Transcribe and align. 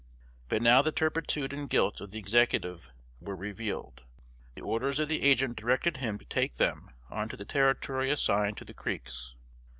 But 0.49 0.63
now 0.63 0.81
the 0.81 0.91
turpitude 0.91 1.53
and 1.53 1.69
guilt 1.69 2.01
of 2.01 2.09
the 2.09 2.17
Executive 2.17 2.89
were 3.19 3.35
revealed. 3.35 4.01
The 4.55 4.63
orders 4.63 4.97
of 4.97 5.09
the 5.09 5.21
agent 5.21 5.57
directed 5.57 5.97
him 5.97 6.17
to 6.17 6.25
take 6.25 6.55
them 6.55 6.89
on 7.11 7.29
to 7.29 7.37
the 7.37 7.45
territory 7.45 8.09
assigned 8.09 8.57
to 8.57 8.65
the 8.65 8.73
Creeks. 8.73 9.35